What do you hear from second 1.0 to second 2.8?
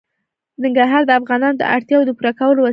د افغانانو د اړتیاوو د پوره کولو وسیله ده.